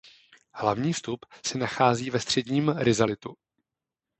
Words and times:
Hlavní 0.53 0.93
vstup 0.93 1.25
se 1.45 1.57
nachází 1.57 2.09
ve 2.09 2.19
středním 2.19 2.69
rizalitu. 2.69 3.35